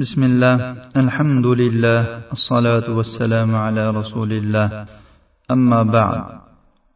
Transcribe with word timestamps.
بسم 0.00 0.22
الله. 0.22 0.76
الحمد 0.96 1.46
لله. 1.46 2.20
الصلاة 2.32 2.90
والسلام 2.90 3.54
على 3.54 3.90
رسول 3.90 4.32
الله. 4.32 4.86
أما 5.50 5.82
بعد. 5.82 6.24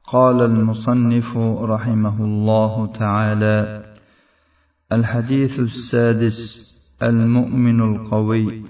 قال 0.04 0.42
المصنف 0.42 1.36
رحمه 1.62 2.24
الله 2.24 2.92
تعالى. 2.98 3.84
الحديث 4.92 5.60
السادس. 5.60 6.38
المؤمن 7.02 7.80
القوي. 7.80 8.62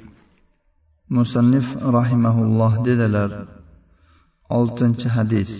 مصنف 1.11 1.77
رحمه 1.83 2.43
الله 2.43 2.83
دلالر 2.83 3.45
oltinchi 4.51 5.09
hadis. 5.09 5.51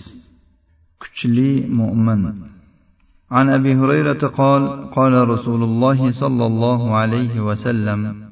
Kuchli 0.99 1.67
mo'min 1.67 2.33
عن 3.31 3.49
ابي 3.49 3.75
هريره 3.75 4.27
قال 4.27 4.89
قال 4.89 5.29
رسول 5.29 5.63
الله 5.63 6.11
صلى 6.11 6.45
الله 6.45 6.95
عليه 6.95 7.39
وسلم 7.39 8.30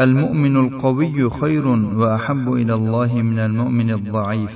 المؤمن 0.00 0.56
القوي 0.56 1.30
خير 1.30 1.66
وأحب 1.68 2.52
إلى 2.52 2.74
الله 2.74 3.14
من 3.14 3.38
المؤمن 3.38 3.90
الضعيف 3.90 4.50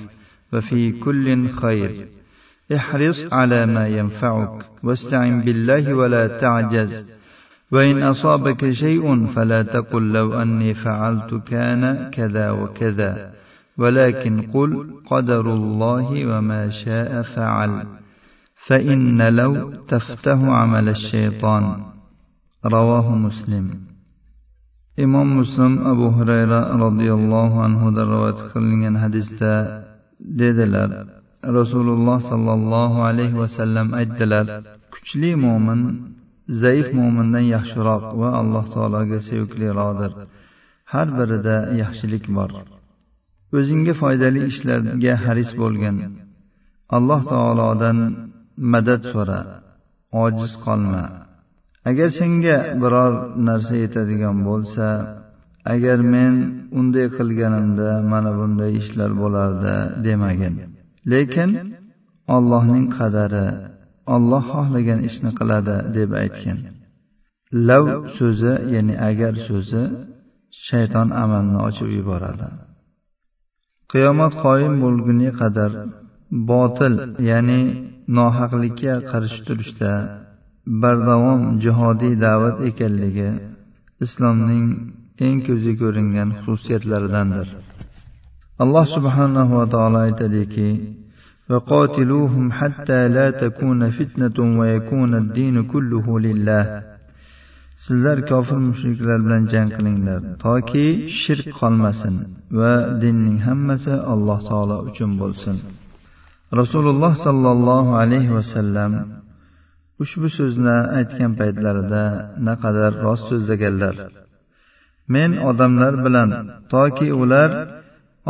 وفي 0.53 0.93
كل 0.93 1.49
خير. 1.49 2.07
احرص 2.77 3.33
على 3.33 3.67
ما 3.67 3.89
ينفعك 3.89 4.67
واستعن 4.83 5.41
بالله 5.41 5.95
ولا 5.95 6.27
تعجز. 6.27 7.05
وإن 7.73 8.03
أصابك 8.03 8.71
شيء 8.71 9.27
فلا 9.27 9.63
تقل 9.63 10.13
لو 10.13 10.43
أني 10.43 10.75
فعلت 10.75 11.35
كان 11.35 12.11
كذا 12.13 12.51
وكذا. 12.51 13.33
ولكن 13.79 14.43
قل 14.43 14.87
قدر 15.07 15.55
الله 15.55 16.27
وما 16.27 16.71
شاء 16.71 17.23
فعل. 17.23 17.87
فإن 18.67 19.37
لو 19.37 19.73
تفتح 19.89 20.39
عمل 20.39 20.89
الشيطان. 20.89 21.77
رواه 22.67 23.17
مسلم. 23.17 23.94
Imom 25.05 25.29
muslim 25.41 25.73
abu 25.93 26.07
hurayra 26.17 26.61
roziyallohu 26.85 27.57
anhudan 27.67 28.07
rivoyat 28.13 28.41
qilingan 28.53 28.95
hadisda 29.05 29.53
dedilar 30.41 30.91
rasululloh 31.59 32.19
sollallohu 32.31 32.99
alayhi 33.09 33.39
vasallam 33.43 33.89
aytdilar 34.01 34.47
kuchli 34.95 35.31
mo'min 35.45 35.81
zaif 36.63 36.87
mo'mindan 36.99 37.45
yaxshiroq 37.57 38.05
va 38.21 38.29
alloh 38.41 38.65
taologa 38.75 39.19
sevikliroqdir 39.29 40.13
har 40.93 41.09
birida 41.19 41.57
yaxshilik 41.83 42.25
bor. 42.37 42.51
O'zingga 43.59 43.95
foydali 44.03 44.41
ishlarga 44.51 45.15
haris 45.25 45.51
bo'lgin. 45.61 45.97
Alloh 46.97 47.21
taolodan 47.33 47.99
madad 48.73 49.03
so'ra 49.13 49.41
ojiz 50.25 50.53
qolma. 50.67 51.03
Agar 51.91 52.09
senga 52.19 52.57
biror 52.83 53.13
narsa 53.49 53.75
yetadigan 53.85 54.37
bo'lsa 54.49 54.87
agar 55.75 55.99
men 56.15 56.35
unday 56.79 57.07
qilganimda 57.17 57.89
mana 58.13 58.31
bunday 58.39 58.71
ishlar 58.81 59.11
bo'lardi 59.23 59.75
demagin. 60.07 60.55
Lekin 61.13 61.51
ollohning 62.37 62.87
qadari 62.99 63.47
olloh 64.15 64.45
xohlagan 64.53 65.01
ishni 65.09 65.31
qiladi 65.39 65.77
deb 65.97 66.11
aytgan 66.23 66.59
lav 67.69 67.85
so'zi 68.17 68.53
ya'ni 68.75 68.95
agar 69.11 69.35
so'zi 69.49 69.83
shayton 70.67 71.09
amalni 71.25 71.59
ochib 71.69 71.89
yuboradi. 71.99 72.49
Qiyomat 73.93 74.33
qoyim 74.45 74.75
bo'lguniga 74.85 75.33
qadar 75.43 75.71
botil 76.51 76.95
ya'ni 77.31 77.61
nohaqlikka 78.19 78.95
qarshi 79.11 79.41
turishda 79.47 79.93
bardavom 80.82 81.42
jihodiy 81.64 82.14
da'vat 82.26 82.58
ekanligi 82.70 83.30
islomning 84.06 84.66
eng 85.26 85.38
ko'zga 85.48 85.74
ko'ringan 85.82 86.30
xususiyatlaridandir 86.44 87.48
alloh 88.64 88.86
subhanahu 88.96 89.52
va 89.60 89.66
taolo 89.76 89.98
aytadiki 90.08 90.70
وقاتلوهم 91.52 92.52
حتى 92.52 93.08
لا 93.08 93.28
تكون 93.44 93.90
فتنة 93.90 94.38
ويكون 94.60 95.12
الدين 95.24 95.56
كله 95.64 96.06
لله 96.20 96.66
sizlar 97.86 98.18
kofir 98.30 98.60
mushriklar 98.70 99.18
bilan 99.26 99.44
jang 99.54 99.70
qilinglar 99.78 100.22
toki 100.46 100.86
shirk 101.22 101.48
qolmasin 101.60 102.16
va 102.60 102.74
dinning 103.02 103.38
hammasi 103.48 103.94
alloh 104.14 104.40
taolo 104.50 104.78
uchun 104.90 105.12
bo'lsin 105.22 105.56
rasululloh 106.60 107.14
sollallohu 107.26 107.92
alayhi 108.04 108.36
vasallam 108.38 108.92
ushbu 110.03 110.29
so'zni 110.39 110.77
aytgan 110.99 111.33
paytlarida 111.41 112.03
naqadar 112.49 112.93
rost 113.05 113.25
so'zlaganlar. 113.31 113.95
Men 115.15 115.31
odamlar 115.51 115.95
bilan 116.07 116.29
toki 116.73 117.09
ular 117.23 117.51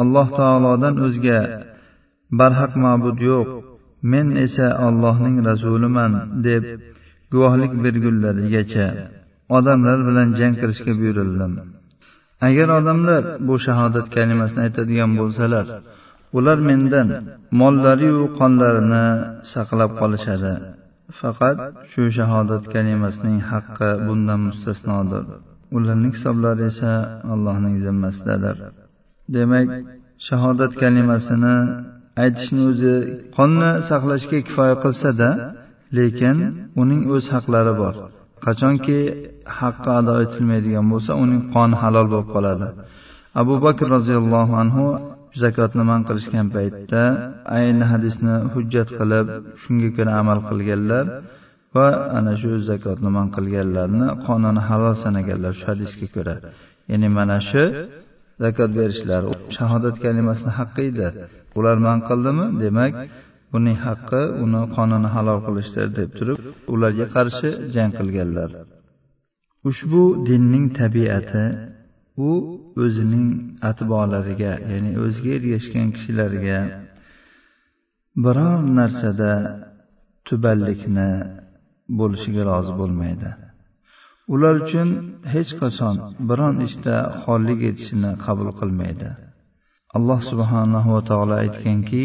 alloh 0.01 0.29
taolodan 0.41 0.95
o'zga 1.07 1.41
barhaq 2.41 2.73
ma'bud 2.85 3.19
yo'q 3.31 3.49
men 4.13 4.27
esa 4.47 4.67
allohning 4.87 5.37
rasuliman 5.51 6.13
deb 6.47 6.63
guvohlik 7.33 7.73
bergunlarigacha 7.85 8.87
odamlar 9.57 9.99
bilan 10.09 10.29
jang 10.39 10.55
qilishga 10.61 10.93
buyurildim. 11.01 11.53
Agar 12.49 12.69
odamlar 12.79 13.23
bu 13.47 13.55
shahodat 13.67 14.07
kalimasini 14.17 14.61
aytadigan 14.67 15.11
bo'lsalar 15.21 15.67
ular 16.37 16.59
mendan 16.69 17.09
mollariyu 17.61 18.23
qonlarini 18.39 19.07
saqlab 19.53 19.91
qolishadi. 20.01 20.55
Faqat 21.21 21.57
shu 21.93 22.03
shahodat 22.17 22.65
kalimasining 22.75 23.39
haqqi 23.51 23.91
bundan 24.07 24.41
mustasnodir. 24.49 25.25
Ularning 25.77 26.13
hisoblari 26.17 26.63
esa 26.73 26.93
allohning 27.33 27.77
zimmasidadir. 27.85 28.57
Demak 29.35 29.69
shahodat 30.29 30.73
kalimasini 30.83 31.57
aytishni 32.23 32.63
o'zi 32.71 32.95
qonni 33.37 33.71
saqlashga 33.91 34.39
kifoya 34.47 34.77
qilsada 34.85 35.29
lekin 35.99 36.37
uning 36.83 37.03
o'z 37.15 37.25
haqlari 37.35 37.75
bor. 37.83 37.95
Qachonki 38.47 38.99
haqqi 39.59 39.91
ado 40.01 40.15
etilmaydigan 40.25 40.87
bo'lsa 40.93 41.13
uning 41.25 41.41
qoni 41.55 41.75
halol 41.83 42.07
bo'lib 42.13 42.29
qoladi. 42.37 42.69
Abu 43.41 43.55
bakr 43.65 43.87
roziyallohu 43.97 44.55
anhu 44.63 44.87
zakotni 45.43 45.83
man 45.91 46.01
qilishgan 46.09 46.47
paytda 46.57 47.03
ayni 47.59 47.85
hadisni 47.93 48.35
hujjat 48.55 48.89
qilib 48.99 49.27
shunga 49.63 49.91
ko'ra 49.97 50.13
amal 50.23 50.39
qilganlar 50.49 51.07
va 51.77 51.89
ana 52.19 52.33
shu 52.41 52.51
zakotni 52.71 53.11
man 53.17 53.27
qilganlarni 53.37 54.07
qonuni 54.27 54.63
halol 54.69 54.95
sanaganlar 55.05 55.53
shu 55.59 55.65
hadisga 55.73 56.07
ko'ra. 56.17 56.37
Ya'ni 56.91 57.09
mana 57.19 57.39
shu 57.49 57.65
zakot 58.43 58.71
berishlari 58.79 59.29
shahodat 59.57 59.97
kalimasini 60.05 60.53
haqqi 60.59 60.83
edi. 60.91 61.09
Ular 61.59 61.77
man 61.87 61.99
qildimi? 62.09 62.47
Demak 62.63 62.93
buning 63.53 63.79
haqqi 63.87 64.23
uni 64.45 64.63
qonini 64.77 65.09
halol 65.15 65.41
qilishdir 65.47 65.89
deb 65.99 66.11
turib 66.19 66.39
ularga 66.75 67.07
qarshi 67.15 67.49
jang 67.75 67.91
qilganlar. 67.99 68.51
Ushbu 69.69 70.03
dinning 70.29 70.67
tabiati 70.79 71.45
u 72.17 72.31
o'zining 72.85 73.29
atbolariga 73.71 74.53
ya'ni 74.73 74.93
o'ziga 75.05 75.31
ergashgan 75.39 75.89
kishilarga 75.97 76.59
biror 78.25 78.61
narsada 78.79 79.33
tuballikni 80.27 81.11
bo'lishiga 81.99 82.43
rozi 82.51 82.73
bo'lmaydi. 82.81 83.31
Ular 84.35 84.55
uchun 84.65 84.89
hech 85.35 85.51
qachon 85.61 85.97
biron 86.29 86.55
ishda 86.69 86.97
xorlik 87.23 87.61
etishini 87.71 88.11
qabul 88.25 88.49
qilmaydi. 88.61 89.09
Alloh 89.97 90.21
subhanahu 90.31 90.89
va 90.97 91.03
taolo 91.11 91.35
aytganki 91.45 92.05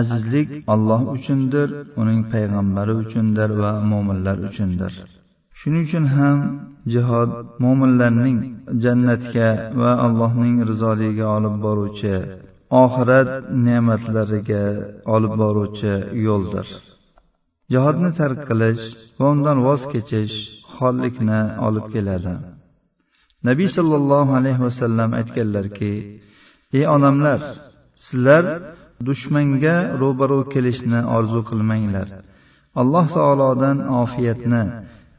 azizlik 0.00 0.48
olloh 0.74 1.02
uchundir 1.16 1.68
uning 2.00 2.20
payg'ambari 2.32 2.94
uchundir 3.04 3.48
va 3.62 3.70
mo'minlar 3.90 4.36
uchundir. 4.48 4.92
Shuning 5.58 5.84
uchun 5.88 6.04
ham 6.16 6.38
jihod 6.92 7.30
mo'minlarning 7.62 8.38
jannatga 8.84 9.48
va 9.80 9.90
allohning 10.06 10.56
rizoligiga 10.70 11.26
olib 11.36 11.56
boruvchi 11.64 12.16
oxirat 12.82 13.30
ne'matlariga 13.66 14.64
olib 15.14 15.34
boruvchi 15.42 15.92
yo'ldir. 16.26 16.66
Jihodni 17.72 18.10
tark 18.18 18.38
qilish 18.48 18.84
va 19.18 19.26
undan 19.34 19.58
voz 19.66 19.82
kechish 19.92 20.34
xorlikni 20.76 21.40
olib 21.66 21.86
keladi. 21.94 22.34
Nabiy 23.48 23.68
sollallohu 23.76 24.32
alayhi 24.40 24.62
vasallam 24.68 25.10
aytganlarki 25.20 25.92
ey 26.78 26.84
onamlar 26.96 27.40
sizlar 28.06 28.44
dushmanga 29.08 29.76
ro'baro 30.02 30.40
kelishni 30.54 31.00
orzu 31.16 31.40
qilmanglar. 31.50 32.08
Alloh 32.80 33.06
taolodan 33.16 33.78
ofiyatni 34.02 34.62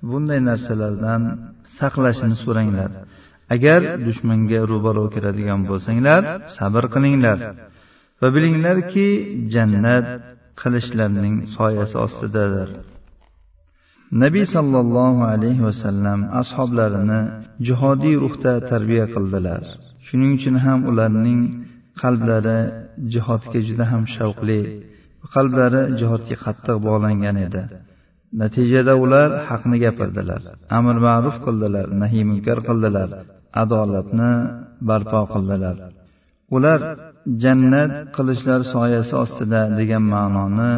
bunday 0.09 0.39
narsalardan 0.49 1.21
saqlashini 1.79 2.37
so'ranglar. 2.43 2.91
Agar 3.55 3.81
dushmanga 4.07 4.59
ro'baro 4.71 5.05
keladigan 5.15 5.61
bo'lsanglar 5.69 6.21
sabr 6.57 6.83
qilinglar 6.93 7.39
va 8.21 8.27
bilinglarki 8.35 9.07
jannat 9.53 10.07
qilishlarning 10.61 11.35
soyasi 11.55 11.95
ostidadir. 12.05 12.69
Nabiy 14.23 14.45
sollallohu 14.55 15.21
alayhi 15.33 15.63
vasallam 15.69 16.19
ashoblarini 16.41 17.21
jihodiy 17.67 18.15
ruhda 18.23 18.53
tarbiya 18.71 19.05
qildilar. 19.15 19.61
Shuning 20.07 20.31
uchun 20.37 20.55
ham 20.65 20.79
ularning 20.91 21.41
qalblari 22.01 22.59
jihodga 23.13 23.59
juda 23.67 23.85
ham 23.91 24.03
shavqli 24.15 24.61
qalblari 25.33 25.81
jihodga 25.99 26.35
qattiq 26.45 26.77
bog'langan 26.87 27.37
edi. 27.47 27.63
Natijada 28.41 28.93
ular 29.03 29.29
haqni 29.47 29.77
gapirdilar 29.85 30.41
amr 30.77 30.95
ma'ruf 31.07 31.35
qildilar 31.45 31.87
nahiy 32.01 32.23
munkar 32.31 32.57
qildilar 32.67 33.09
adolatni 33.61 34.31
barpo 34.89 35.21
qildilar. 35.33 35.75
Ular 36.55 36.79
jannat 37.43 37.91
qilishlar 38.15 38.61
soyasi 38.73 39.13
ostida 39.23 39.61
degan 39.79 40.03
ma'noni 40.13 40.71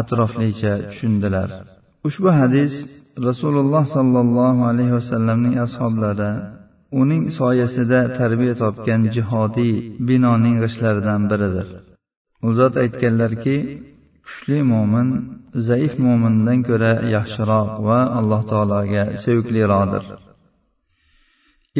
atroflicha 0.00 0.72
tushundilar. 0.88 1.48
Ushbu 2.08 2.30
hadis 2.40 2.74
rasululloh 3.28 3.84
sollallohu 3.96 4.62
alayhi 4.70 4.94
vasallamning 4.98 5.56
ashoblari 5.66 6.30
uning 7.00 7.22
soyasida 7.38 8.00
tarbiya 8.18 8.54
topgan 8.62 9.02
jihodiy 9.14 9.74
binoning 10.08 10.56
g'ishtlaridan 10.62 11.22
biridir. 11.30 11.68
U 12.46 12.48
zot 12.58 12.74
aytganlarki 12.84 13.56
kuchli 14.28 14.58
mo'min 14.72 15.08
zaif 15.68 15.92
mo'mindan 16.04 16.58
ko'ra 16.68 16.92
yaxshiroq 17.16 17.70
va 17.88 17.98
alloh 18.18 18.42
taologa 18.50 19.04
sevikliroqdir 19.22 20.04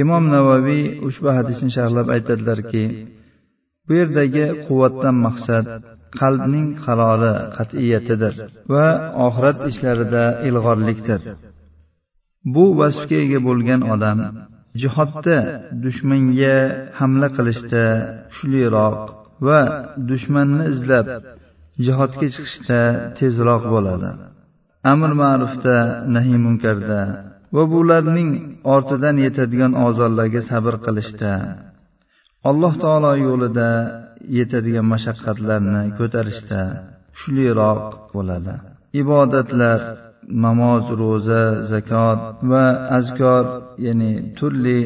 imom 0.02 0.24
navoiy 0.34 0.82
ushbu 1.08 1.28
hadisni 1.38 1.70
sharhlab 1.76 2.08
aytadilarki 2.16 2.84
bu 3.86 3.92
yerdagi 4.00 4.44
quvvatdan 4.66 5.16
maqsad 5.26 5.66
qalbning 6.20 6.68
qarori 6.84 7.32
qat'iyatidir 7.56 8.34
va 8.72 8.86
oxirat 9.26 9.58
ishlarida 9.70 10.24
ilg'orlikdir. 10.48 11.20
Bu 12.54 12.64
vasfga 12.80 13.16
ega 13.24 13.40
bo'lgan 13.48 13.80
odam 13.94 14.18
jihodda 14.82 15.36
dushmanga 15.84 16.56
hamla 16.98 17.28
qilishda 17.36 17.84
kuchliroq 18.30 18.98
va 19.46 19.60
dushmanni 20.10 20.64
izlab 20.74 21.06
jihodga 21.86 22.26
chiqishda 22.34 22.80
tezroq 23.18 23.62
bo'ladi. 23.74 24.10
Amr 24.92 25.10
ma'rufda 25.22 25.76
nahiy 26.14 26.38
munkarda 26.46 27.00
va 27.54 27.62
bularning 27.74 28.30
ortidan 28.74 29.16
yetadigan 29.24 29.72
ozorlarga 29.86 30.42
sabr 30.50 30.74
qilishda 30.84 31.32
alloh 32.50 32.74
taolo 32.84 33.12
yo'lida 33.26 33.70
yetadigan 34.38 34.86
mashaqqatlarni 34.92 35.82
ko'tarishda 35.98 36.60
kuchliroq 37.14 37.82
bo'ladi. 38.14 38.54
Ibodatlar 39.02 39.80
namoz 40.44 40.84
ro'za 41.00 41.42
zakot 41.70 42.20
va 42.50 42.64
azkor 42.98 43.44
ya'ni 43.86 44.12
turli 44.38 44.80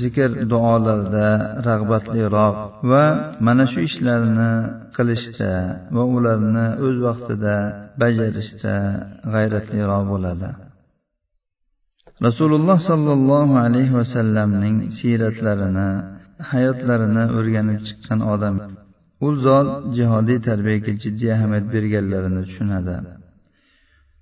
zikr 0.00 0.30
duolarda 0.52 1.28
rag'batliroq 1.68 2.56
va 2.90 3.04
mana 3.46 3.64
shu 3.72 3.80
ishlarni 3.88 4.52
qilishda 4.96 5.52
va 5.96 6.02
ularni 6.16 6.66
o'z 6.86 6.96
vaqtida 7.06 7.56
bajarishda 8.02 8.74
g'ayratliroq 9.32 10.04
bo'ladi. 10.12 10.50
Rasululloh 12.26 12.78
sollallohu 12.90 13.54
alayhi 13.66 13.96
vasallamning 14.00 14.76
siyratlarini 14.98 15.90
hayotlarini 16.52 17.24
o'rganib 17.38 17.80
chiqqan 17.88 18.20
odam 18.34 18.56
u 19.26 19.28
zot 19.44 19.68
jihodiy 19.96 20.38
tarbiyaga 20.48 20.92
jiddiy 21.02 21.30
ahamiyat 21.36 21.66
berganlarini 21.74 22.42
tushunadi. 22.48 22.96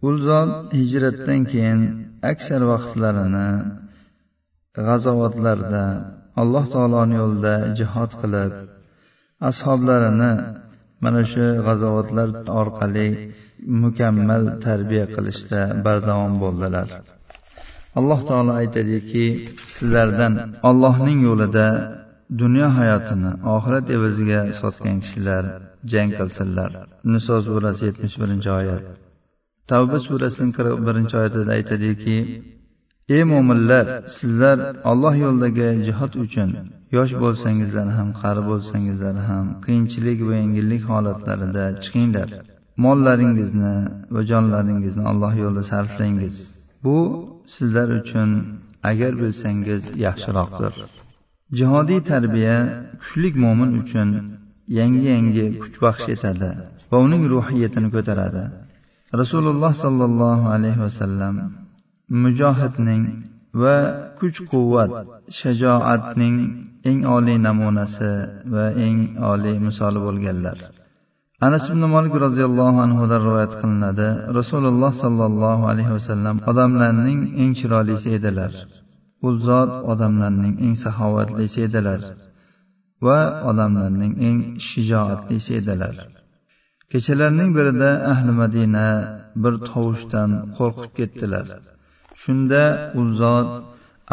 U 0.08 0.10
zot 0.26 0.50
hijratdan 0.80 1.40
keyin 1.52 1.80
aksar 2.32 2.60
vaqtlarini 2.72 3.48
g'azovatlarda 4.86 5.84
alloh 6.42 6.64
taoloni 6.74 7.14
yo'lida 7.22 7.54
jihod 7.78 8.12
qilib 8.20 8.52
ashoblarini 9.50 10.32
mana 11.04 11.22
shu 11.32 11.46
g'azovatlar 11.66 12.28
orqali 12.60 13.08
mukammal 13.82 14.42
tarbiya 14.66 15.06
qilishda 15.14 15.60
bardavom 15.86 16.34
bo'ldilar. 16.42 16.88
Alloh 17.98 18.20
taolo 18.28 18.52
aytadiki 18.62 19.24
sizlardan 19.74 20.34
ollohning 20.68 21.18
yo'lida 21.28 21.66
dunyo 22.42 22.68
hayotini 22.78 23.30
oxirat 23.54 23.86
evaziga 23.96 24.40
sotgan 24.60 24.96
kishilar 25.04 25.44
jang 25.92 26.10
qilsinlar. 26.18 26.70
Niso 27.12 27.36
surasi 27.46 27.82
yetmish 27.88 28.16
birinchi 28.22 28.50
oyat. 28.60 28.84
Tavba 29.70 29.98
surasining 30.06 30.52
qirq 30.56 30.76
birinchi 30.86 31.14
oyatida 31.20 31.50
aytadiki 31.58 32.16
ey 33.08 33.22
mo'minlar 33.32 33.86
sizlar 34.16 34.58
alloh 34.90 35.14
yo'lidagi 35.24 35.68
jihod 35.86 36.12
uchun 36.24 36.50
yosh 36.96 37.12
bo'lsangizlar 37.22 37.88
ham 37.96 38.08
qari 38.20 38.42
bo'lsangizlar 38.50 39.16
ham 39.28 39.46
qiyinchilik 39.64 40.18
va 40.28 40.34
yengillik 40.42 40.82
holatlarida 40.92 41.64
chiqinglar. 41.84 42.28
Mollaringizni 42.84 43.76
va 44.14 44.20
jonlaringizni 44.30 45.04
alloh 45.12 45.32
yo'lida 45.42 45.62
sarflangiz 45.72 46.36
bu 46.84 46.98
sizlar 47.56 47.88
uchun 48.00 48.30
agar 48.90 49.12
bilsangiz 49.22 49.82
yaxshiroqdir. 50.06 50.72
Jihodiy 51.58 52.00
tarbiya 52.10 52.56
kuchlik 53.00 53.34
mo'min 53.44 53.70
uchun 53.82 54.08
yangi 54.78 55.02
yangi 55.14 55.46
kuch 55.62 55.76
baxsh 55.84 56.06
etadi 56.14 56.50
va 56.90 56.96
uning 57.06 57.22
ruhiyatini 57.34 57.88
ko'taradi. 57.96 58.44
Rasululloh 59.20 59.72
sollallohu 59.84 60.46
alayhi 60.56 60.80
vasallam 60.86 61.36
mujohidning 62.22 63.04
va 63.62 63.76
kuch 64.18 64.38
quvvat 64.50 64.90
shajoatning 65.38 66.36
eng 66.88 67.00
oliy 67.16 67.38
namunasi 67.46 68.12
va 68.54 68.66
eng 68.86 68.98
oliy 69.32 69.56
misoli 69.66 69.98
bo'lganlar. 70.06 70.58
Anas 71.46 71.64
ibn 71.72 71.82
molik 71.94 72.14
roziyallohu 72.26 72.78
anhudan 72.86 73.20
rivoyat 73.26 73.52
qilinadi 73.60 74.08
rasululloh 74.38 74.92
sollallohu 75.02 75.64
alayhi 75.72 75.92
vasallam 75.98 76.36
odamlarning 76.50 77.20
eng 77.42 77.52
chiroylisi 77.58 78.08
edilar. 78.18 78.52
U 79.26 79.28
zot 79.46 79.70
odamlarning 79.92 80.54
eng 80.64 80.74
saxovatlisi 80.84 81.58
edilar 81.68 82.00
va 83.06 83.18
odamlarning 83.50 84.12
eng 84.28 84.38
shijoatlisi 84.68 85.52
edilar. 85.60 85.94
Kechalarning 86.92 87.50
birida 87.56 87.90
ahli 88.12 88.32
madina 88.42 88.86
bir 89.42 89.54
tovushdan 89.68 90.30
qo'rqib 90.56 90.90
ketdilar. 90.98 91.46
Shunda 92.22 92.62
u 93.00 93.02
zot 93.20 93.48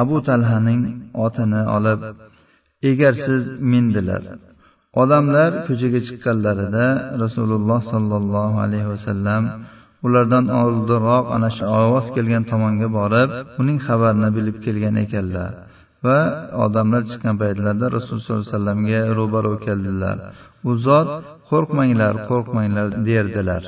abu 0.01 0.17
talhaning 0.27 0.83
otini 1.25 1.61
olib 1.77 1.99
egarsiz 2.89 3.43
mindilar 3.71 4.23
odamlar 5.01 5.51
ko'chaga 5.67 5.99
chiqqanlarida 6.07 6.85
rasululloh 7.23 7.79
sollallohu 7.93 8.57
alayhi 8.65 8.89
vasallam 8.93 9.43
ulardan 10.05 10.45
oldinroq 10.61 11.25
ana 11.35 11.49
shu 11.55 11.63
ovoz 11.81 12.07
kelgan 12.15 12.43
tomonga 12.51 12.87
borib 12.99 13.29
uning 13.61 13.79
xabarini 13.87 14.29
bilib 14.37 14.57
kelgan 14.65 14.95
ekanlar 15.05 15.51
va 16.05 16.19
odamlar 16.65 17.01
chiqqan 17.11 17.35
paytlarida 17.41 17.85
rasululloh 17.97 18.23
sollallohu 18.23 18.43
alayhi 18.43 18.53
vasallamga 18.55 19.01
ro'baro 19.19 19.53
keldilar. 19.65 20.17
U 20.69 20.71
zot 20.85 21.09
qo'rqmanglar 21.49 22.13
qo'rqmanglar 22.29 22.87
derdilar. 23.07 23.63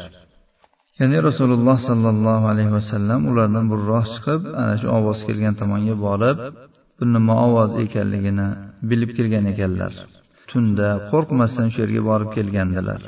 Ya'ni 1.04 1.18
rasululloh 1.30 1.78
sollallohu 1.90 2.46
alayhi 2.52 2.72
vasallam 2.78 3.20
ulardan 3.32 3.66
burroq 3.72 4.06
chiqib 4.14 4.42
ana 4.62 4.74
shu 4.82 4.88
ovoz 4.98 5.20
kelgan 5.28 5.54
tomonga 5.62 5.96
borib 6.06 6.38
bu 6.98 7.04
nima 7.16 7.36
ovoz 7.48 7.72
ekanligini 7.84 8.48
bilib 8.90 9.12
kelgan 9.18 9.46
ekanlar. 9.54 9.94
Tunda 10.50 10.90
qo'rqmasdan 11.10 11.68
shu 11.74 11.78
yerga 11.84 12.02
borib 12.10 12.30
kelgandilar. 12.38 13.02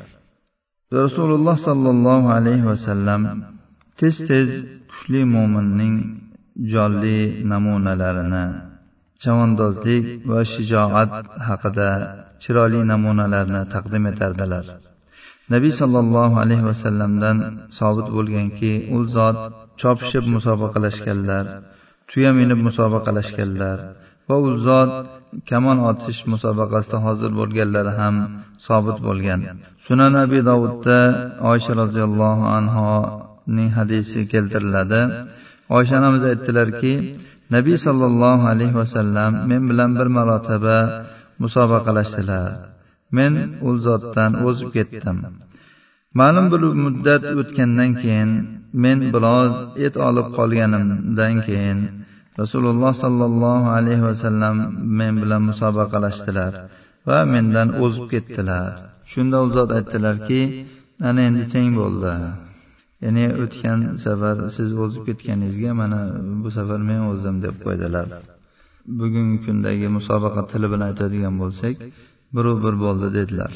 Rasululloh 1.01 1.57
sollallohu 1.67 2.27
alayhi 2.37 2.65
vasallam 2.71 3.21
tez 3.99 4.15
tez 4.29 4.49
kuchli 4.89 5.21
mo'minning 5.35 5.95
jonli 6.73 7.19
namunalarini 7.51 8.45
chavandozlik 9.23 10.05
va 10.29 10.39
shijoat 10.53 11.11
haqida 11.49 11.89
chiroyli 12.43 12.81
namunalarni 12.91 13.61
taqdim 13.73 14.03
etardilar. 14.11 14.65
Nabiy 15.53 15.73
sollallohu 15.81 16.35
alayhi 16.43 16.65
vasallamdan 16.71 17.37
sobit 17.79 18.07
bo'lganki 18.15 18.71
u 18.95 18.97
zot 19.15 19.37
chopishib 19.81 20.25
musobaqalashganlar 20.35 21.45
tuya 22.09 22.31
minib 22.39 22.59
musobaqalashganlar 22.67 23.77
va 24.27 24.35
u 24.47 24.49
zot 24.65 24.91
kamon 25.49 25.77
otish 25.89 26.19
musobaqasida 26.33 26.97
hozir 27.05 27.31
bo'lganlari 27.39 27.93
ham 27.99 28.15
sobit 28.67 28.97
bo'lgan. 29.07 29.39
Sunan 29.85 30.13
abi 30.23 30.39
dovudda 30.49 30.99
oysha 31.51 31.73
roziyallohu 31.81 32.43
anhoning 32.57 33.69
hadisi 33.77 34.19
keltiriladi. 34.33 35.01
Oysha 35.77 35.93
onamiz 35.99 36.23
aytdilarki 36.31 36.93
nabiy 37.55 37.77
sollallohu 37.85 38.45
alayhi 38.53 38.75
vasallam 38.81 39.31
men 39.49 39.61
bilan 39.69 39.91
bir 39.99 40.07
marotaba 40.17 40.77
musobaqalashdilar. 41.43 42.74
Men 43.17 43.33
u 43.67 43.69
zotdan 43.85 44.31
o'zib 44.47 44.69
ketdim. 44.77 45.17
Ma'lum 46.19 46.45
bir 46.53 46.61
muddat 46.83 47.23
o'tgandan 47.39 47.91
keyin 48.01 48.31
men 48.83 48.99
biroz 49.13 49.53
et 49.85 49.95
olib 50.07 50.27
qolganimdan 50.37 51.35
keyin 51.47 51.79
rasululloh 52.39 52.93
sollallohu 53.03 53.67
alayhi 53.77 54.03
vasallam 54.09 54.55
men 54.99 55.13
bilan 55.21 55.41
musobaqalashdilar 55.49 56.53
va 57.07 57.19
mendan 57.33 57.69
o'zib 57.83 58.05
ketdilar. 58.13 58.67
Shunda 59.11 59.37
u 59.45 59.47
zot 59.55 59.69
aytdilarki 59.77 60.41
ana 61.09 61.21
endi 61.29 61.43
teng 61.53 61.69
bo'ldi. 61.79 62.13
Ya'ni 63.03 63.25
o'tgan 63.43 63.79
safar 64.03 64.37
siz 64.55 64.69
o'zib 64.83 65.03
ketganingizga 65.07 65.71
mana 65.81 65.99
bu 66.43 66.49
safar 66.57 66.79
men 66.89 67.01
o'zim 67.11 67.35
deb 67.45 67.55
qo'ydilar. 67.65 68.07
Bugungi 68.99 69.37
kundagi 69.45 69.87
musobaqa 69.97 70.41
tili 70.51 70.67
bilan 70.71 70.85
aytadigan 70.91 71.35
bo'lsak 71.41 71.75
birov 72.35 72.57
bir 72.65 72.75
bo'ldi 72.83 73.07
dedilar. 73.17 73.53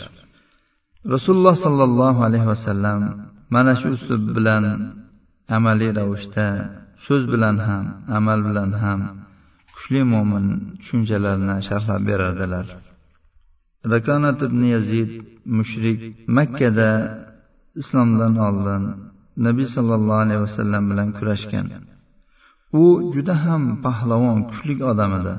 Rasululloh 1.14 1.56
sollallohu 1.66 2.20
alayhi 2.28 2.48
vasallam 2.54 3.00
mana 3.56 3.74
shu 3.80 3.88
uslub 3.98 4.24
bilan 4.38 4.64
amaliy 5.58 5.92
ravishda 6.00 6.48
so'z 7.06 7.24
bilan 7.34 7.58
ham 7.68 7.86
amal 8.18 8.40
bilan 8.50 8.72
ham 8.84 9.02
kuchli 9.76 10.02
mo'min 10.14 10.46
tushunchalarini 10.80 11.58
sharhlab 11.68 12.02
berardilar. 12.10 12.66
Rakonat 13.94 14.40
ibn 14.48 14.62
yazid 14.76 15.12
mushrik 15.58 16.00
makkada 16.38 16.92
islomdan 17.82 18.34
oldin 18.48 18.84
nabiy 19.46 19.68
sollallohu 19.76 20.24
alayhi 20.26 20.42
vasallam 20.48 20.84
bilan 20.92 21.10
kurashgan. 21.18 21.68
U 22.82 22.84
juda 23.14 23.36
ham 23.46 23.64
pahlavon 23.86 24.40
kuchli 24.50 24.74
odam 24.92 25.12
edi. 25.20 25.34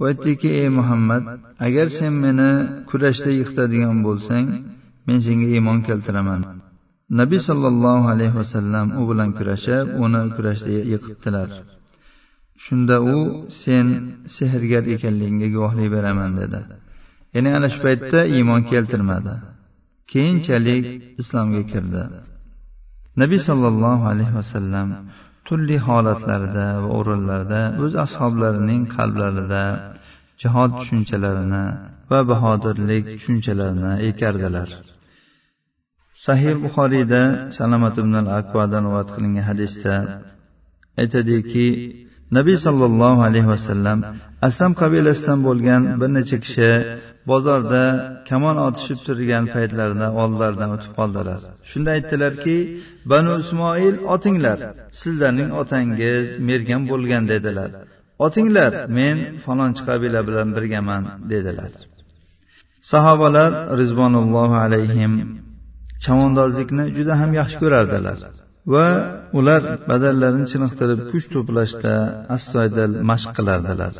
U 0.00 0.02
aytdiki 0.10 0.48
ey 0.60 0.68
muhammad 0.78 1.22
agar 1.66 1.86
sen 1.98 2.12
meni 2.24 2.50
kurashda 2.90 3.30
yiqitadigan 3.38 3.98
bo'lsang 4.06 4.46
men 5.06 5.18
senga 5.26 5.48
iymon 5.54 5.78
keltiraman. 5.88 6.40
Nabiy 7.20 7.40
sollallohu 7.48 8.06
alayhi 8.14 8.36
vasallam 8.42 8.86
u 9.00 9.02
bilan 9.10 9.30
kurashib 9.38 9.86
uni 10.04 10.22
kurashda 10.36 10.70
yiqitdilar. 10.92 11.48
Shunda 12.64 12.96
u 13.14 13.18
sen 13.62 13.86
sehrgar 14.36 14.84
ekanligingga 14.94 15.48
guvohlik 15.54 15.88
beraman 15.96 16.30
dedi. 16.40 16.60
Ya'ni 17.34 17.50
ana 17.56 17.68
shu 17.72 17.78
paytda 17.86 18.20
iymon 18.36 18.62
keltirmadi. 18.70 19.34
Keyinchalik 20.12 20.84
islomga 21.20 21.62
kirdi. 21.72 22.02
Nabiy 23.20 23.40
sollallohu 23.48 24.04
alayhi 24.12 24.34
vasallam 24.40 24.88
turli 25.48 25.76
holatlarda 25.88 26.66
va 26.82 26.88
o'rinlarda 26.98 27.60
o'z 27.84 27.92
ashoblarining 28.04 28.82
qalblarida 28.96 29.64
jihod 30.42 30.70
tushunchalarini 30.78 31.64
va 32.10 32.20
bahodirlik 32.30 33.04
tushunchalarini 33.14 33.92
ekardilar 34.08 34.68
sahih 36.26 36.54
buxoriyda 36.64 37.22
salomat 37.58 37.94
ibn 38.02 38.14
al 38.22 38.28
akvadan 38.40 38.82
rivoyat 38.86 39.10
qilingan 39.14 39.44
hadisda 39.50 39.94
aytadiki 41.02 41.66
nabiy 42.36 42.56
sollallohu 42.66 43.20
alayhi 43.28 43.48
vasallam 43.54 43.98
aslam 44.48 44.72
qabilasidan 44.82 45.38
bo'lgan 45.48 45.82
bir 46.00 46.10
necha 46.18 46.36
kishi 46.44 46.70
bozorda 47.30 47.82
kamon 48.28 48.56
otishib 48.68 48.98
turgan 49.06 49.44
paytlarida 49.54 50.08
oldilaridan 50.22 50.70
o'tib 50.76 50.92
qoldilar. 50.98 51.40
Shunda 51.70 51.90
aytdilarki 51.96 52.56
banu 53.12 53.32
ismoil 53.42 53.96
otinglar 54.14 54.58
sizlarning 55.00 55.50
otangiz 55.62 56.26
mergan 56.48 56.82
bo'lgan 56.90 57.24
dedilar. 57.32 57.70
Otinglar 58.26 58.72
men 58.98 59.16
falonchi 59.44 59.82
qabila 59.88 60.20
bilan 60.28 60.48
birgaman 60.56 61.02
dedilar. 61.32 61.72
Sahobalar 62.92 63.50
rizvonullohu 63.80 64.56
alayhim 64.66 65.12
chavondozlikni 66.04 66.84
juda 66.96 67.14
ham 67.20 67.30
yaxshi 67.40 67.56
ko'rardilar 67.62 68.18
va 68.72 68.86
ular 69.38 69.62
badallarini 69.90 70.46
chiniqtirib 70.52 71.00
kuch 71.10 71.26
to'plashda 71.34 71.94
astoydil 72.36 72.92
mashq 73.10 73.30
qilardilar. 73.38 73.94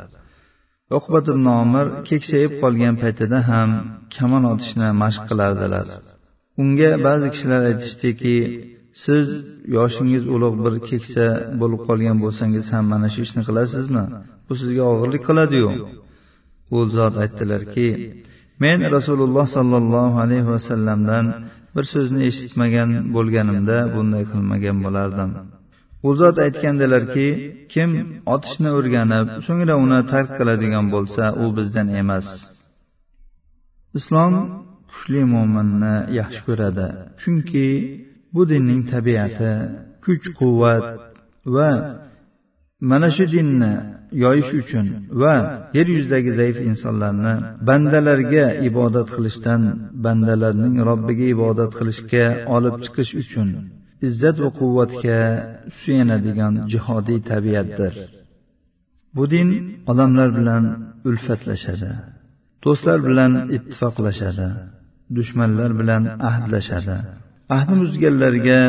Uqbat 0.96 1.24
ibn 1.32 1.46
omir 1.62 1.86
keksayib 2.08 2.52
qolgan 2.62 2.94
paytida 3.02 3.38
ham 3.50 3.70
kamon 4.14 4.44
otishni 4.52 4.88
mashq 5.02 5.22
qilardilar. 5.30 5.86
Unga 6.62 6.90
ba'zi 7.06 7.26
kishilar 7.34 7.62
aytishdiki 7.70 8.36
siz 9.04 9.26
yoshingiz 9.76 10.24
ulug' 10.34 10.56
bir 10.64 10.74
keksa 10.90 11.26
bo'lib 11.60 11.80
qolgan 11.88 12.16
bo'lsangiz 12.24 12.64
ham 12.74 12.84
mana 12.92 13.08
shu 13.14 13.20
ishni 13.26 13.42
qilasizmi? 13.48 14.04
Bu 14.46 14.52
sizga 14.60 14.84
og'irlik 14.92 15.22
qiladiyu. 15.28 15.68
U 16.76 16.78
zot 16.96 17.14
aytdilarki 17.24 17.88
men 18.64 18.78
rasululloh 18.96 19.46
sollallohu 19.56 20.16
alayhi 20.24 20.48
vasallamdan 20.54 21.24
bir 21.74 21.84
so'zni 21.92 22.20
eshitmagan 22.30 22.90
bo'lganimda 23.14 23.76
bunday 23.94 24.24
qilmagan 24.32 24.76
bo'lardim. 24.86 25.30
U 26.06 26.08
zot 26.20 26.36
aytgandilarki 26.46 27.28
kim 27.72 27.90
otishni 28.34 28.70
o'rganib 28.78 29.26
so'ngra 29.46 29.74
uni 29.84 30.00
tark 30.12 30.30
qiladigan 30.38 30.86
bo'lsa 30.94 31.24
u 31.42 31.44
bizdan 31.56 31.88
emas. 32.02 32.26
Islom 33.98 34.34
kuchli 34.90 35.22
mo'minni 35.34 35.94
yaxshi 36.18 36.40
ko'radi 36.48 36.86
chunki 37.20 37.66
bu 38.34 38.42
dinning 38.50 38.82
tabiati 38.92 39.52
kuch 40.04 40.26
quvvat 40.38 40.86
va 41.54 41.70
mana 42.90 43.08
shu 43.16 43.24
dinni 43.34 43.72
yoyish 44.24 44.52
uchun 44.62 44.86
va 45.20 45.34
yer 45.76 45.86
yuzidagi 45.96 46.30
zaif 46.40 46.56
insonlarni 46.70 47.34
bandalarga 47.68 48.46
ibodat 48.68 49.08
qilishdan 49.16 49.62
bandalarning 50.04 50.74
robbiga 50.88 51.26
ibodat 51.34 51.70
qilishga 51.78 52.24
olib 52.56 52.76
chiqish 52.84 53.12
uchun 53.22 53.48
izzat 54.06 54.36
va 54.42 54.50
quvvatga 54.60 55.18
suyanadigan 55.80 56.54
jihodiy 56.72 57.18
tabiatdir. 57.30 57.94
Bu 59.16 59.24
din 59.32 59.48
odamlar 59.90 60.28
bilan 60.38 60.64
ulfatlashadi 61.08 61.90
do'stlar 62.64 62.98
bilan 63.08 63.32
ittifoqlashadi 63.56 64.48
dushmanlar 65.16 65.70
bilan 65.80 66.02
ahdlashadi. 66.30 66.96
Ahdni 67.56 67.76
buzganlarga 67.82 68.60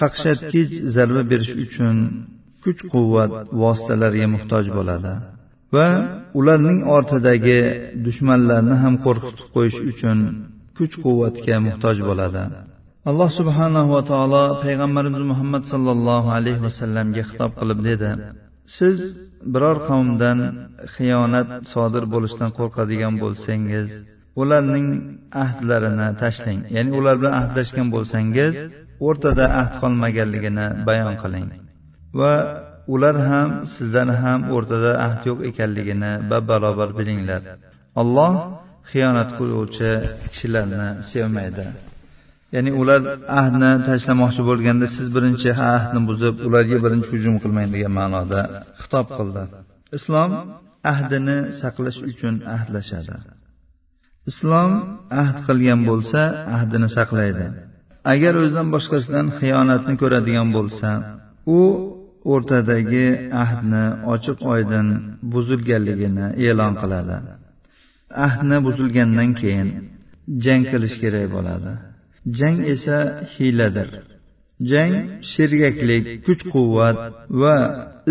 qaqshatkich 0.00 0.72
zarba 0.94 1.22
berish 1.30 1.52
uchun 1.64 1.96
kuch 2.64 2.80
quvvat 2.92 3.32
vositalariga 3.62 4.28
muhtoj 4.34 4.64
bo'ladi 4.76 5.12
va 5.74 5.86
ularning 6.38 6.78
ortidagi 6.96 7.58
dushmanlarni 8.06 8.76
ham 8.82 8.94
qo'rqitib 9.06 9.46
qo'yish 9.54 9.78
uchun 9.90 10.18
kuch 10.78 10.94
quvvatga 11.04 11.56
muhtoj 11.66 11.96
bo'ladi. 12.08 12.42
Alloh 13.10 13.30
subhanahu 13.38 13.88
va 13.96 14.02
taolo 14.10 14.44
payg'ambarimiz 14.64 15.22
muhammad 15.32 15.62
sollallohu 15.72 16.28
alayhi 16.38 16.60
vasallamga 16.66 17.22
xitob 17.28 17.52
qilib 17.60 17.78
dedi. 17.90 18.10
Siz 18.76 18.98
biror 19.54 19.78
qavmdan 19.88 20.38
xiyonat 20.94 21.48
sodir 21.72 22.04
bo'lishdan 22.14 22.50
qo'rqadigan 22.58 23.14
bo'lsangiz 23.22 23.88
ularning 24.40 24.88
ahdlarini 25.44 26.08
tashlang. 26.22 26.60
Ya'ni 26.76 26.90
ular 26.98 27.14
bilan 27.20 27.34
ahdlashgan 27.42 27.86
bo'lsangiz 27.94 28.54
o'rtada 29.08 29.44
ahd 29.60 29.74
qolmaganligini 29.82 30.66
bayon 30.88 31.14
qiling. 31.22 31.48
Va 32.18 32.32
ular 32.94 33.16
ham 33.28 33.48
sizdan 33.74 34.08
ham 34.22 34.40
o'rtada 34.54 34.92
ahd 35.06 35.20
yo'q 35.28 35.38
ekanligini 35.50 36.12
bab 36.30 36.42
barobar 36.50 36.90
bilinglar. 36.98 37.42
Alloh 38.02 38.32
xiyonat 38.90 39.30
qiluvchi 39.38 39.90
kishilarni 40.32 40.88
sevmaydi. 41.10 41.66
Ya'ni 42.54 42.70
ular 42.80 43.00
ahdni 43.40 43.72
tashlamoqchi 43.88 44.42
bo'lganda 44.50 44.86
siz 44.96 45.06
birinchi 45.16 45.50
ahdni 45.74 46.00
buzib 46.10 46.34
ularga 46.46 46.76
birinchi 46.84 47.08
hujum 47.14 47.36
qilmang 47.42 47.68
degan 47.74 47.92
ma'noda 48.00 48.40
xitob 48.82 49.06
qildi. 49.18 49.42
Islom 49.98 50.30
ahdini 50.92 51.38
saqlash 51.60 51.98
uchun 52.10 52.34
ahdlashadi. 52.56 53.16
Islom 54.30 54.70
ahd 55.22 55.36
qilgan 55.46 55.80
bo'lsa 55.90 56.20
ahdini 56.56 56.88
saqlaydi. 56.98 57.46
Agar 58.12 58.32
o'zidan 58.42 58.68
boshqasidan 58.74 59.26
xiyonatni 59.38 59.94
ko'radigan 60.02 60.48
bo'lsa 60.56 60.88
u 61.58 61.60
o'rtadagi 62.32 63.06
ahdni 63.44 63.84
ochiq 64.14 64.38
oydin 64.54 64.86
buzilganligini 65.32 66.26
e'lon 66.48 66.72
qiladi. 66.82 67.16
Ahdni 68.26 68.58
buzilgandan 68.66 69.30
keyin 69.40 69.68
jang 70.44 70.62
qilish 70.72 70.96
kerak 71.02 71.26
bo'ladi. 71.36 71.72
Jang 72.38 72.58
esa 72.74 72.98
hiyladir. 73.32 73.88
Jang 74.70 74.94
sergaklik 75.32 76.04
kuch 76.26 76.42
quvvat 76.52 76.98
va 77.40 77.56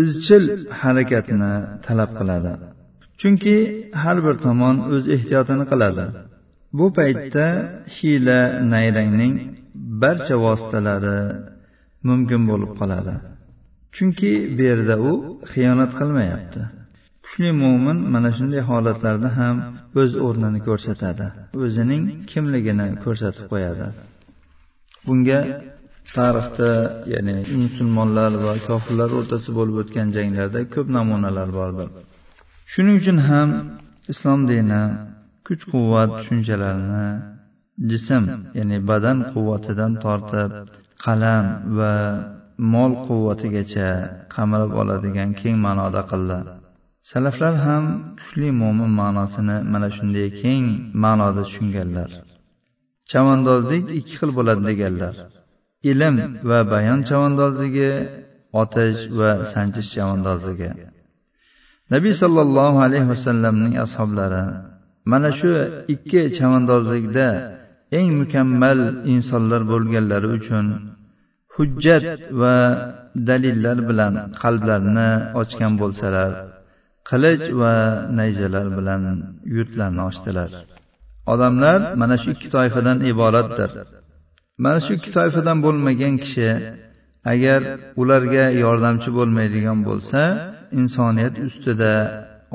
izchil 0.02 0.44
harakatni 0.80 1.52
talab 1.86 2.10
qiladi. 2.18 2.52
Chunki 3.20 3.56
har 4.02 4.16
bir 4.26 4.34
tomon 4.44 4.76
o'z 4.94 5.04
ehtiyotini 5.16 5.64
qiladi. 5.72 6.04
Bu 6.78 6.86
paytda 6.98 7.46
hiyla 7.96 8.38
nayrangning 8.72 9.34
barcha 10.02 10.36
vositalari 10.44 11.18
mumkin 12.08 12.42
bo'lib 12.50 12.72
qoladi. 12.80 13.14
Chunki 13.94 14.32
bu 14.56 14.62
yerda 14.70 14.94
u 15.10 15.12
xiyonat 15.52 15.92
qilmayapti. 15.98 16.62
Kuchli 17.26 17.50
mo'min 17.62 17.98
mana 18.14 18.30
shunday 18.38 18.62
holatlarda 18.70 19.30
ham 19.38 19.56
o'z 20.00 20.10
o'rnini 20.26 20.60
ko'rsatadi. 20.68 21.26
O'zining 21.64 22.02
kimligini 22.30 22.86
ko'rsatib 23.04 23.44
qo'yadi. 23.52 23.86
Bunga 25.06 25.40
tarixda 26.16 26.70
ya'ni 27.12 27.34
musulmonlar 27.62 28.30
va 28.44 28.52
kofirlar 28.68 29.10
o'rtasida 29.18 29.56
bo'lib 29.58 29.76
o'tgan 29.82 30.08
janglarda 30.16 30.60
ko'p 30.74 30.86
namunalar 30.96 31.48
bordir 31.58 31.88
shuning 32.72 32.96
uchun 33.00 33.18
ham 33.28 33.48
islom 34.12 34.40
dini 34.50 34.82
kuch 35.46 35.62
quvvat 35.72 36.10
tushunchalarini 36.18 37.08
jism 37.90 38.22
ya'ni 38.58 38.76
badan 38.90 39.18
quvvatidan 39.32 39.92
tortib 40.04 40.50
qalam 41.04 41.44
va 41.78 41.92
mol 42.74 42.92
quvvatigacha 43.06 43.88
qamrab 44.34 44.70
oladigan 44.80 45.30
keng 45.40 45.56
ma'noda 45.66 46.02
qildi. 46.10 46.38
Salaflar 47.10 47.54
ham 47.66 47.84
kuchli 48.18 48.48
mo'min 48.60 48.90
ma'nosini 49.00 49.56
mana 49.72 49.88
shunday 49.96 50.28
keng 50.42 50.64
ma'noda 51.04 51.42
tushunganlar. 51.48 52.10
Chavandozlik 53.10 53.84
ikki 53.98 54.14
xil 54.20 54.30
bo'ladi 54.38 54.62
deganlar. 54.70 55.14
Ilm 55.90 56.16
va 56.48 56.58
bayon 56.72 57.00
chavandozligi 57.08 57.90
otish 58.62 59.00
va 59.18 59.30
sanchish 59.52 59.88
chavandozligi. 59.94 60.70
Nabiy 61.92 62.14
sollallohu 62.22 62.78
alayhi 62.86 63.08
vasallamning 63.14 63.74
ashoblari 63.84 64.44
mana 65.10 65.30
shu 65.38 65.50
ikki 65.94 66.20
chavandozlikda 66.36 67.28
eng 67.98 68.08
mukammal 68.20 68.80
insonlar 69.14 69.62
bo'lganlari 69.72 70.28
uchun 70.38 70.66
hujjat 71.54 72.04
va 72.40 72.56
dalillar 73.28 73.78
bilan 73.88 74.14
qalblarini 74.42 75.10
ochgan 75.40 75.72
bo'lsalar 75.82 76.30
qilich 77.08 77.44
va 77.60 77.74
nayzalar 78.18 78.66
bilan 78.78 79.02
yurtlarni 79.54 80.02
ochdilar. 80.10 80.50
Odamlar 81.32 81.78
mana 82.00 82.16
shu 82.22 82.28
ikki 82.34 82.48
toifadan 82.56 82.98
iboratdir. 83.12 83.70
Mana 84.64 84.78
shu 84.84 84.90
ikki 84.98 85.10
toifadan 85.18 85.58
bo'lmagan 85.66 86.14
kishi 86.24 86.50
agar 87.32 87.60
ularga 88.02 88.44
yordamchi 88.64 89.10
bo'lmaydigan 89.18 89.78
bo'lsa 89.88 90.20
insoniyat 90.80 91.34
ustida 91.48 91.92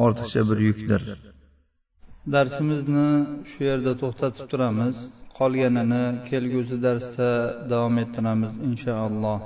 ortiqcha 0.06 0.42
bir 0.50 0.60
yukdir. 0.68 1.02
Darsimizni 2.36 3.10
shu 3.52 3.60
yerda 3.70 3.92
to'xtatib 4.02 4.46
turamiz. 4.52 4.96
Qolganini 5.38 6.06
kelgusi 6.30 6.76
darsda 6.86 7.30
davom 7.72 7.96
ettiramiz 8.04 8.54
inshaalloh 8.70 9.40